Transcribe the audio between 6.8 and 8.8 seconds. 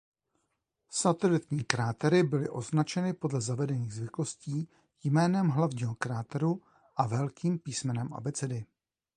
a velkým písmenem abecedy.